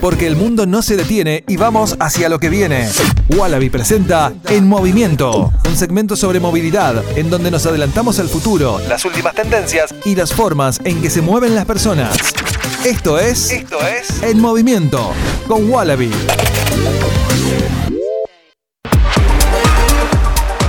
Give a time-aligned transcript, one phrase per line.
[0.00, 2.88] Porque el mundo no se detiene y vamos hacia lo que viene.
[3.36, 9.04] Wallaby presenta En Movimiento, un segmento sobre movilidad en donde nos adelantamos al futuro, las
[9.06, 12.16] últimas tendencias y las formas en que se mueven las personas.
[12.84, 15.12] Esto es, Esto es En Movimiento
[15.48, 16.10] con Wallaby.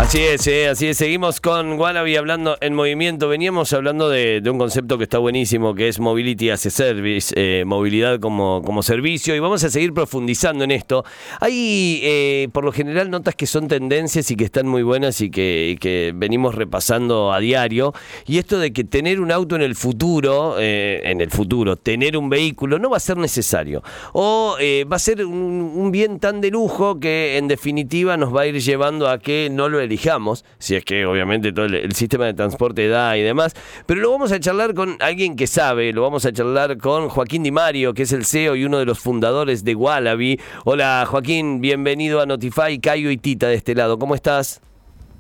[0.06, 0.98] Así es, eh, así es.
[0.98, 3.28] Seguimos con Wallaby hablando en movimiento.
[3.28, 7.64] Veníamos hablando de, un concepto que está buenísimo, que es Mobility as a Service, eh,
[7.66, 11.04] movilidad como, como servicio, y vamos a seguir profundizando en esto.
[11.42, 15.32] Hay, eh, por lo general, notas que son tendencias y que están muy buenas y
[15.32, 17.92] que, que venimos repasando a diario.
[18.28, 22.30] Y esto de que tener un auto en el futuro, en el futuro, tener un
[22.30, 23.82] vehículo, no va a ser necesario.
[24.14, 28.48] O va a ser un, bien tan de lujo que, en definitiva, nos va a
[28.48, 32.34] ir llevando a que no lo elijamos si es que obviamente todo el, sistema de
[32.34, 36.26] transporte da y demás, pero lo vamos a charlar con alguien que sabe, lo vamos
[36.26, 39.64] a charlar con Joaquín Di Mario, que es el CEO y uno de los fundadores
[39.64, 40.40] de Wallaby.
[40.66, 44.62] Hola Joaquín, bienvenido a Notify, Cayo y Tita de este lado, ¿cómo estás?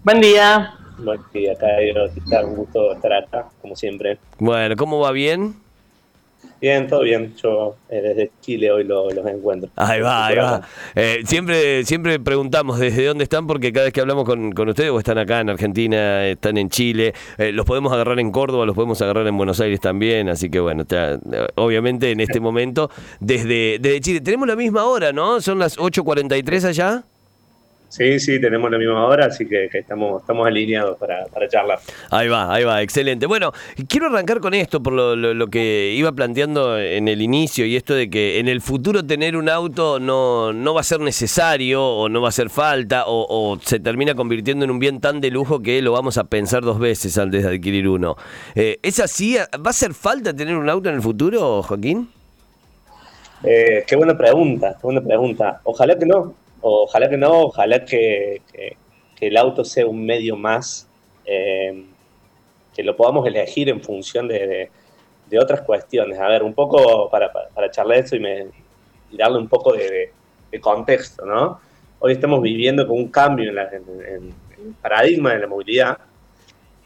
[0.04, 0.76] Buen día.
[0.98, 4.20] Buen día, Cayo, Tita, un gusto estar acá, como siempre.
[4.39, 5.64] Bueno, ¿cómo va bien?
[6.62, 7.36] Bien, todo bien.
[7.36, 9.70] Yo eh, desde Chile hoy los encuentro.
[9.76, 10.62] Ahí va, ahí va.
[10.96, 15.00] Eh, siempre, siempre preguntamos desde dónde están, porque cada vez que hablamos con, ustedes, o
[15.00, 19.02] están acá en Argentina, están en Chile, eh, los podemos agarrar en Córdoba, los podemos
[19.02, 20.30] agarrar en Buenos Aires también.
[20.30, 20.86] Así que bueno,
[21.56, 24.22] obviamente en este momento, desde, desde Chile.
[24.22, 25.42] Tenemos la misma hora, ¿no?
[25.42, 27.04] Son las 8.43 allá.
[27.96, 31.80] Sí, sí, tenemos la misma hora, así que, estamos, estamos alineados para, para, charlar.
[32.12, 33.26] Ahí va, ahí va, excelente.
[33.26, 33.54] Bueno,
[33.88, 38.10] quiero arrancar con esto, por lo, que iba planteando en el inicio, y esto de
[38.10, 42.20] que en el futuro tener un auto no, no va a ser necesario, o no
[42.20, 45.82] va a hacer falta, o, se termina convirtiendo en un bien tan de lujo que
[45.82, 48.18] lo vamos a pensar dos veces antes de adquirir uno.
[48.56, 49.38] Eh, ¿Es así?
[49.38, 52.10] ¿Va a hacer falta tener un auto en el futuro, Joaquín?
[53.42, 55.62] Eh, qué buena pregunta, qué buena pregunta.
[55.64, 56.34] Ojalá que no
[56.66, 58.41] ojalá que no, ojalá que,
[59.21, 60.87] el auto sea un medio más,
[61.26, 61.86] eh,
[62.76, 64.70] que lo podamos elegir en función de,
[65.39, 66.20] otras cuestiones.
[66.20, 68.48] A ver, un poco para, para, charlar eso y, me,
[69.11, 70.11] darle un poco de,
[70.61, 71.59] contexto, ¿no?
[71.99, 74.33] Hoy estamos viviendo con un cambio en, el
[74.81, 75.98] paradigma de la movilidad,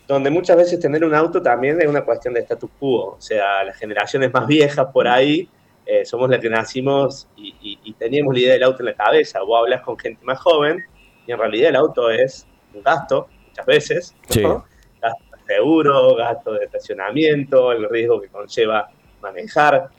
[0.07, 3.63] donde muchas veces tener un auto también es una cuestión de status quo, o sea,
[3.63, 5.47] las generaciones más viejas por ahí
[5.91, 9.41] eh, somos las que nacimos y, teníamos la idea del auto en la cabeza.
[9.41, 10.85] Vos hablas con gente más joven
[11.25, 12.45] y en realidad el auto es
[12.75, 14.15] un gasto, muchas veces.
[14.29, 14.65] Gasto
[15.01, 18.87] de seguro, gasto de estacionamiento, el riesgo que conlleva
[19.19, 19.89] manejar.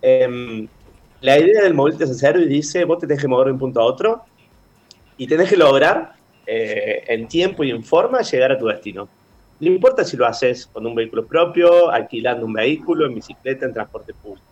[0.00, 0.66] Em,
[1.20, 3.80] la idea del movility as a dice, vos te tenés que mover de un punto
[3.80, 4.24] a otro
[5.18, 6.14] y tenés que lograr
[6.46, 9.10] eh, en tiempo y en forma llegar a tu destino.
[9.60, 13.74] No importa si lo haces con un vehículo propio, alquilando un vehículo, en bicicleta, en
[13.74, 14.51] transporte público.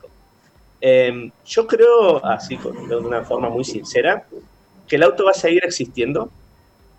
[0.81, 2.59] Em, yo creo, así
[2.89, 4.25] de una forma muy sincera,
[4.89, 6.31] que el auto va a seguir existiendo,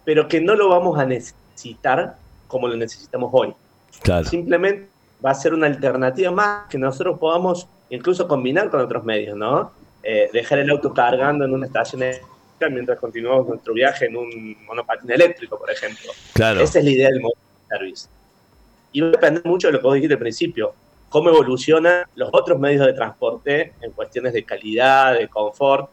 [0.05, 2.15] pero que no lo vamos a necesitar
[2.47, 3.53] como lo necesitamos hoy.
[4.25, 4.87] Simplemente
[5.23, 9.71] va a ser una alternativa más que nosotros podamos incluso combinar con otros medios, ¿no?
[10.03, 12.01] Eh, dejar el auto cargando en una estación
[12.69, 16.11] mientras continuamos nuestro viaje en un monopatín eléctrico, por ejemplo.
[16.33, 16.61] Claro.
[16.61, 17.21] Esa es la idea del
[17.69, 18.07] service.
[18.91, 20.73] Y va a depender mucho de lo que vos dijiste al principio
[21.11, 25.89] cómo evolucionan los otros medios de transporte en cuestiones de calidad, de confort,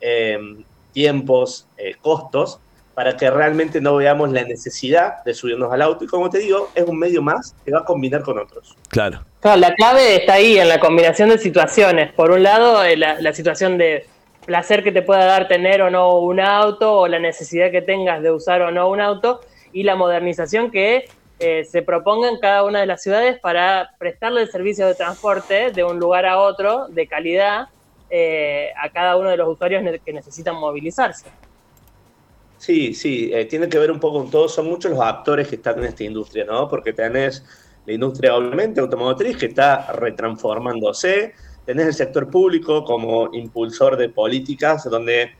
[0.00, 2.60] em, tiempos, eh, costos,
[2.94, 6.04] para que realmente no veamos la necesidad de subirnos al auto.
[6.04, 8.76] Y como te digo, es un medio más que va a combinar con otros.
[8.88, 9.24] Claro.
[9.40, 12.12] Claro, la clave está ahí en la combinación de situaciones.
[12.12, 14.06] Por un lado, eh, la, la situación de
[14.46, 18.22] placer que te pueda dar tener o no un auto, o la necesidad que tengas
[18.22, 19.40] de usar o no un auto,
[19.72, 21.08] y la modernización que
[21.40, 25.70] eh, se proponga en cada una de las ciudades para prestarle el servicio de transporte
[25.70, 27.68] de un lugar a otro de calidad
[28.10, 31.26] eh, a cada uno de los usuarios que necesitan movilizarse.
[32.58, 35.56] Sí, sí, eh, tiene que ver un poco con todo, son muchos los actores que
[35.56, 36.68] están en esta industria, ¿no?
[36.68, 37.42] Porque tenés
[37.86, 41.32] la industria obviamente automotriz que está retransformándose,
[41.64, 45.30] tenés el sector público como impulsor de políticas donde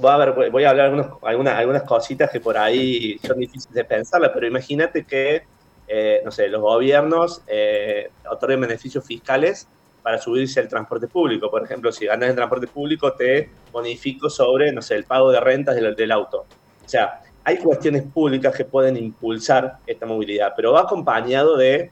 [0.00, 0.86] voy a, hablar
[1.22, 5.42] algunas, algunas cositas que por ahí son difíciles de pensarlas, pero imagínate que,
[5.88, 9.68] eh, no sé, los gobiernos eh, otorguen beneficios fiscales
[10.02, 11.50] para subirse al transporte público.
[11.50, 15.40] Por ejemplo, si ganas en transporte público, te bonifico sobre, no sé, el pago de
[15.40, 16.46] rentas del, del auto.
[16.84, 21.90] O sea, hay cuestiones públicas que pueden impulsar esta movilidad, pero va acompañado de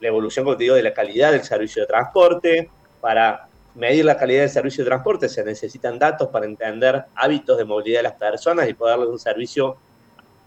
[0.00, 2.70] la evolución, como te digo, de la calidad del servicio de transporte,
[3.00, 7.64] para medir la calidad del servicio de transporte, se necesitan datos para entender hábitos de
[7.64, 9.76] movilidad de las personas y poder darles un servicio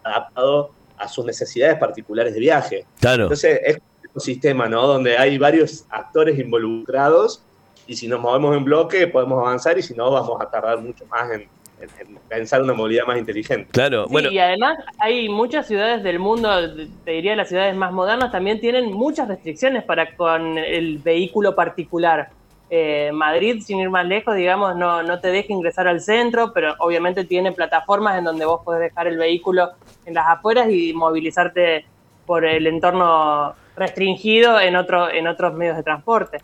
[0.03, 2.85] adaptado a sus necesidades particulares de viaje.
[2.99, 3.23] Claro.
[3.23, 3.79] Entonces, es
[4.13, 4.87] un sistema, ¿no?
[4.87, 7.41] Donde hay varios actores involucrados
[7.87, 11.05] y si nos movemos en bloque podemos avanzar y si no vamos a tardar mucho
[11.05, 11.47] más en,
[12.29, 13.67] pensar una movilidad más inteligente.
[13.71, 14.31] Claro, bueno.
[14.31, 16.49] Y además hay muchas ciudades del mundo,
[17.03, 22.29] te diría las ciudades más modernas, también tienen muchas restricciones para con el vehículo particular.
[22.77, 26.75] Eh, Madrid, sin ir más lejos, digamos, no, no te deja ingresar al centro, pero
[26.79, 29.69] obviamente tiene plataformas en donde vos podés dejar el vehículo
[30.03, 31.85] en las afueras y movilizarte
[32.25, 36.41] por el entorno restringido en, en otros medios de transporte.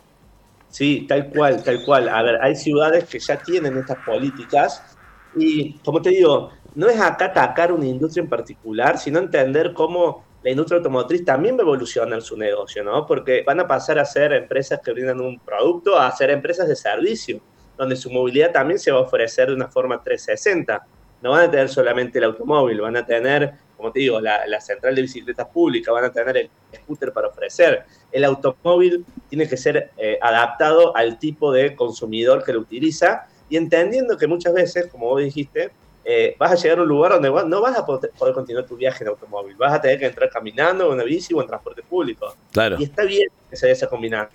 [0.69, 2.07] Sí, tal cual, tal cual.
[2.07, 4.97] A ver, hay ciudades que ya tienen estas políticas
[5.35, 10.23] y, como te digo, no es acá atacar una industria en particular, sino entender cómo
[10.43, 13.05] la industria automotriz también va a evolucionar su negocio, ¿no?
[13.05, 16.75] Porque van a pasar a ser empresas que brindan un producto a ser empresas de
[16.75, 17.41] servicio,
[17.77, 20.85] donde su movilidad también se va a ofrecer de una forma 360.
[21.21, 24.95] No van a tener solamente el automóvil, van a tener, como te digo, la, central
[24.95, 27.83] de bicicletas públicas, van a tener el scooter para ofrecer.
[28.11, 33.57] El automóvil tiene que ser eh, adaptado al tipo de consumidor que lo utiliza y
[33.57, 35.71] entendiendo que muchas veces, como vos dijiste,
[36.03, 39.03] eh, vas a llegar a un lugar donde no vas a poder, continuar tu viaje
[39.03, 42.35] en automóvil, vas a tener que entrar caminando, en una bici o en transporte público.
[42.51, 42.77] Claro.
[42.79, 44.31] Y está bien que se esa combinación.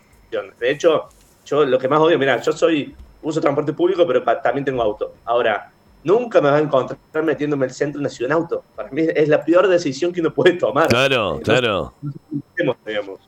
[0.59, 1.09] De hecho,
[1.45, 5.15] yo lo que más odio, mira, yo soy, uso transporte público, pero también tengo auto.
[5.25, 5.73] Ahora,
[6.07, 8.63] nunca me vas a encontrar metiéndome el centro de una ciudad en auto.
[8.77, 10.87] Para mí es la peor decisión que uno puede tomar.
[10.89, 11.93] Claro, claro.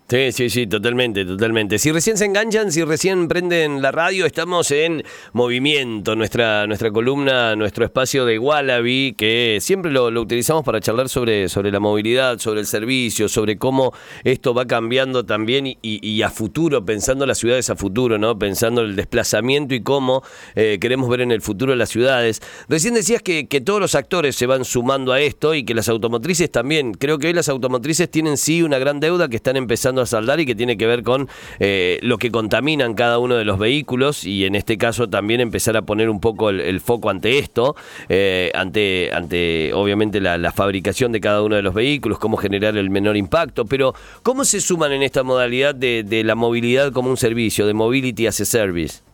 [0.08, 1.78] Sí, sí, sí, totalmente, totalmente.
[1.78, 5.02] Si recién se enganchan, si recién prenden la radio, estamos en
[5.34, 11.50] movimiento, nuestra, nuestra columna, nuestro espacio de Wallaby, que siempre lo, utilizamos para charlar sobre,
[11.50, 13.92] sobre la movilidad, sobre el servicio, sobre cómo
[14.24, 18.38] esto va cambiando también y, a futuro, pensando las ciudades a futuro, ¿no?
[18.38, 20.22] Pensando el desplazamiento y cómo
[20.54, 22.40] eh, queremos ver en el futuro las ciudades.
[22.68, 25.88] Recién decías que, que todos los actores se van sumando a esto y que las
[25.88, 26.92] automotrices también.
[26.92, 30.38] Creo que hoy las automotrices tienen sí una gran deuda que están empezando a saldar
[30.40, 31.28] y que tiene que ver con
[31.60, 35.78] eh, lo que contaminan cada uno de los vehículos y en este caso también empezar
[35.78, 37.74] a poner un poco el, foco ante esto,
[38.10, 42.90] eh, ante, ante obviamente la, fabricación de cada uno de los vehículos, cómo generar el
[42.90, 47.66] menor impacto, pero ¿cómo se suman en esta modalidad de, la movilidad como un servicio,
[47.66, 49.07] de mobility as a service?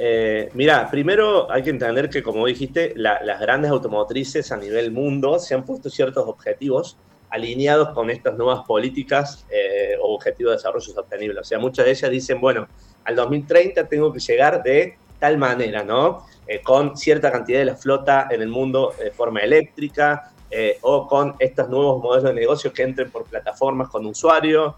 [0.00, 5.38] Eh, mira, primero hay que entender que, como dijiste, las grandes automotrices a nivel mundo
[5.38, 6.96] se han puesto ciertos objetivos
[7.30, 11.40] alineados con estas nuevas políticas eh, o objetivos de desarrollo sostenible.
[11.40, 12.68] O sea, muchas de ellas dicen, bueno,
[13.04, 16.24] al 2030 tengo que llegar de tal manera, ¿no?
[16.46, 21.06] Eh, con cierta cantidad de la flota en el mundo de forma eléctrica eh, o
[21.06, 24.76] con estos nuevos modelos de negocio que entren por plataformas con usuario.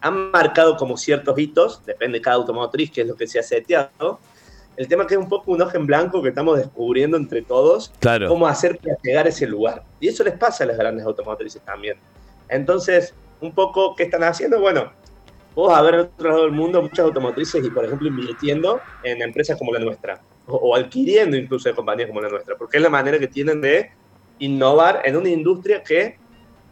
[0.00, 3.42] Han marcado como ciertos hitos, depende de cada automotriz, qué es lo que se ha
[3.42, 4.18] seteado,
[4.76, 7.92] el tema que es un poco un ojo en blanco que estamos descubriendo entre todos
[8.26, 9.82] cómo hacer para llegar a ese lugar.
[10.00, 11.98] Y eso les pasa a las grandes automotrices también.
[12.48, 13.12] Entonces,
[13.42, 14.58] un poco, ¿qué están haciendo?
[14.58, 14.90] Bueno,
[15.54, 19.20] vos a ver en otro lado del mundo muchas automotrices y, por ejemplo, invirtiendo en
[19.20, 22.90] empresas como la nuestra, o, adquiriendo incluso de compañías como la nuestra, porque es la
[22.90, 23.90] manera que tienen de
[24.38, 26.18] innovar en una industria que,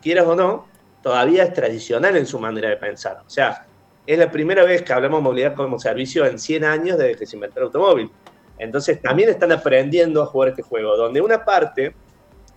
[0.01, 0.67] quieras o no,
[1.09, 3.23] todavía es tradicional en su manera de pensar.
[3.27, 3.67] O sea,
[4.07, 7.25] es la primera vez que hablamos de movilidad como servicio en 100 años desde que
[7.25, 8.11] se inventó el automóvil.
[8.59, 11.95] Entonces también están aprendiendo a jugar este juego, donde una parte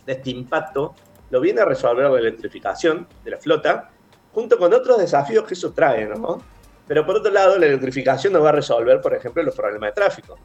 [0.05, 0.93] de este impacto
[1.29, 3.89] lo viene a resolver la electrificación de la flota,
[4.33, 6.41] junto con otros desafíos que eso trae, ¿no?
[6.89, 9.93] Pero por otro lado, la electrificación no va a resolver, por ejemplo, los problemas de
[9.93, 10.37] tráfico.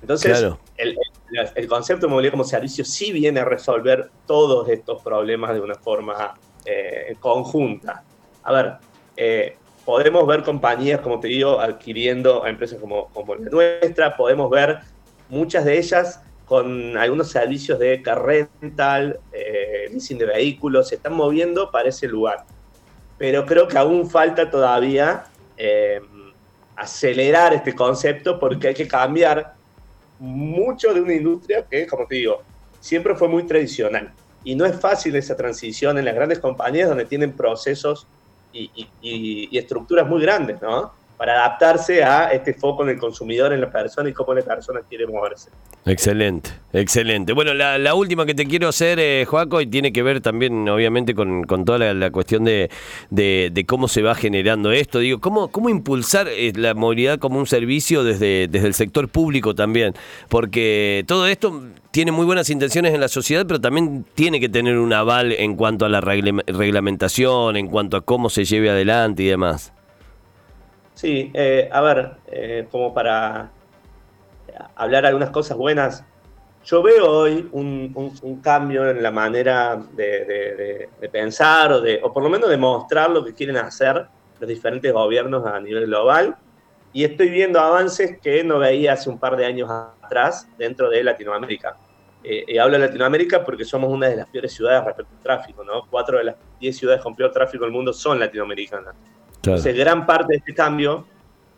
[0.00, 5.60] Entonces, el, concepto de movilidad como servicio sí viene a resolver todos estos problemas de
[5.60, 8.02] una forma eh, conjunta.
[8.42, 8.72] A ver,
[9.16, 14.50] eh, podemos ver compañías, como te digo, adquiriendo a empresas como, como la nuestra, podemos
[14.50, 14.80] ver
[15.28, 21.14] muchas de ellas con algunos servicios de car rental, eh, leasing de vehículos, se están
[21.14, 22.44] moviendo para ese lugar.
[23.18, 25.24] Pero creo que aún falta todavía
[25.56, 26.00] eh,
[26.76, 29.54] acelerar este concepto porque hay que cambiar
[30.18, 32.42] mucho de una industria que, como te digo,
[32.80, 34.12] siempre fue muy tradicional.
[34.46, 38.06] Y no es fácil esa transición en las grandes compañías donde tienen procesos
[38.52, 40.92] y, estructuras muy grandes, ¿no?
[41.16, 44.80] Para adaptarse a este foco en el consumidor, en la persona y cómo la persona
[44.88, 45.50] quiere moverse.
[45.86, 47.32] Excelente, excelente.
[47.32, 51.14] Bueno, la, última que te quiero hacer, eh, Joaco, y tiene que ver también, obviamente,
[51.14, 52.68] con, toda la, cuestión de,
[53.66, 54.98] cómo se va generando esto.
[54.98, 59.54] Digo, ¿cómo, cómo impulsar eh, la movilidad como un servicio desde, desde el sector público
[59.54, 59.94] también?
[60.28, 64.78] Porque todo esto tiene muy buenas intenciones en la sociedad, pero también tiene que tener
[64.78, 69.26] un aval en cuanto a la reglamentación, en cuanto a cómo se lleve adelante y
[69.26, 69.72] demás.
[70.96, 73.50] Sí, eh, a ver, eh, como para
[74.74, 76.02] hablar algunas cosas buenas,
[76.64, 81.70] yo veo hoy un, cambio en la manera de, pensar
[82.02, 84.06] o, por lo menos de mostrar lo que quieren hacer
[84.40, 86.34] los diferentes gobiernos a nivel global
[86.94, 91.04] y estoy viendo avances que no veía hace un par de años atrás dentro de
[91.04, 91.76] Latinoamérica.
[92.24, 95.62] Eh, y hablo de Latinoamérica porque somos una de las peores ciudades respecto al tráfico,
[95.62, 95.82] ¿no?
[95.90, 98.94] Cuatro de las diez ciudades con peor tráfico del mundo son latinoamericanas.
[99.46, 101.06] Entonces, gran parte de este cambio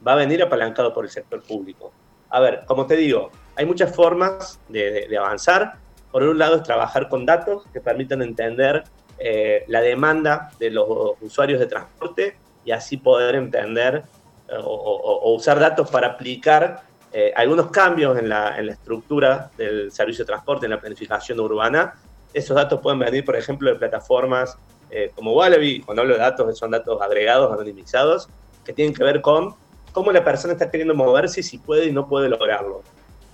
[0.06, 1.92] va a venir apalancado por el sector público.
[2.30, 5.74] A ver, como te digo, hay muchas formas de, avanzar.
[6.12, 8.84] Por un lado es trabajar con datos que permitan entender
[9.18, 10.86] eh, la demanda de los
[11.20, 14.04] usuarios de transporte y así poder entender
[14.48, 19.90] eh, o, usar datos para aplicar eh, algunos cambios en la, en la, estructura del
[19.90, 21.94] servicio de transporte, en la planificación urbana.
[22.32, 24.56] Esos datos pueden venir, por ejemplo, de plataformas
[24.90, 28.28] eh, como Wallaby, cuando hablo de datos, son datos agregados, anonimizados,
[28.64, 29.54] que tienen que ver con
[29.92, 32.82] cómo la persona está queriendo moverse y si puede y no puede lograrlo.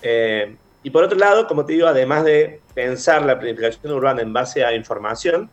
[0.03, 4.33] Eh, y por otro lado, como te digo, además de pensar la planificación urbana en
[4.33, 5.51] base a información,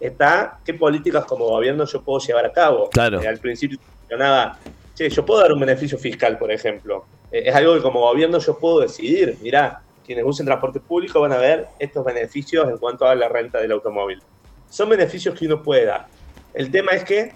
[0.00, 2.88] está qué políticas como gobierno yo puedo llevar a cabo.
[2.90, 3.20] Claro.
[3.20, 4.58] Eh, al principio mencionaba,
[4.94, 7.04] che, yo puedo dar un beneficio fiscal, por ejemplo.
[7.30, 9.38] es algo que como gobierno yo puedo decidir.
[9.40, 13.60] Mirá, quienes usen transporte público van a ver estos beneficios en cuanto a la renta
[13.60, 14.20] del automóvil
[14.72, 16.06] son beneficios que uno puede dar.
[16.54, 17.34] El tema es que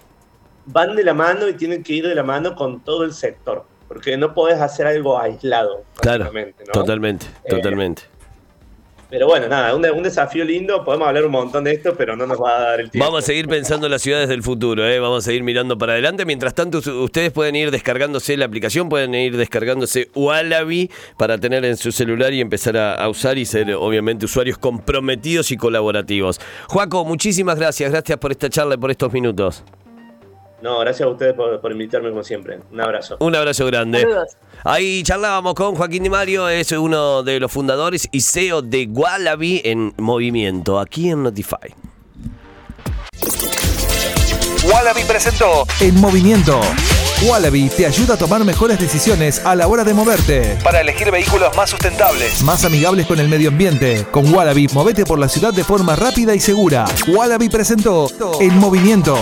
[0.65, 3.63] van de la mano y tienen que ir de la mano con todo el sector,
[3.87, 5.83] porque no podés hacer algo aislado.
[6.01, 8.01] Claro, totalmente, eh, totalmente.
[9.09, 10.83] Pero bueno, nada, un, desafío lindo.
[10.83, 13.05] Podemos hablar un montón de esto, pero no nos va a dar el tiempo.
[13.05, 14.99] Vamos a seguir pensando en las ciudades del futuro, ¿eh?
[14.99, 16.25] vamos a seguir mirando para adelante.
[16.25, 21.77] Mientras tanto, ustedes pueden ir descargándose la aplicación, pueden ir descargándose Wallaby para tener en
[21.77, 26.41] su celular y empezar a, usar y ser, obviamente, usuarios comprometidos y colaborativos.
[26.67, 27.91] Juaco, muchísimas gracias.
[27.91, 29.63] Gracias por esta charla y por estos minutos.
[30.61, 32.59] No, gracias a ustedes por, invitarme como siempre.
[32.71, 33.17] Un abrazo.
[33.19, 34.07] Un abrazo grande.
[34.63, 39.61] Ahí charlábamos con Joaquín Di Mario, es uno de los fundadores y CEO de Wallaby
[39.63, 41.75] en movimiento, aquí en Notify.
[44.71, 46.59] Wallaby presentó En Movimiento.
[47.23, 50.57] Wallaby te ayuda a tomar mejores decisiones a la hora de moverte.
[50.63, 54.05] Para elegir vehículos más sustentables, más amigables con el medio ambiente.
[54.11, 56.85] Con Wallaby, movete por la ciudad de forma rápida y segura.
[57.07, 58.07] Wallaby presentó
[58.41, 59.17] En Movimiento.